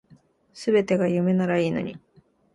[0.55, 1.99] 全てが夢ならいいのに